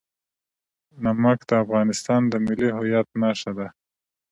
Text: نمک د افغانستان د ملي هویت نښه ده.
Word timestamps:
نمک 1.03 1.39
د 1.49 1.51
افغانستان 1.63 2.21
د 2.27 2.33
ملي 2.45 2.69
هویت 2.77 3.07
نښه 3.21 3.51
ده. 3.57 3.67